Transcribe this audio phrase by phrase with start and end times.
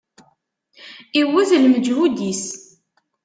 [1.21, 2.45] Iwwet lmeǧhud-is.